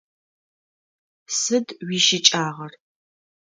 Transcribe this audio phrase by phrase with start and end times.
[1.39, 2.71] Сыд уищыкӀагъэр?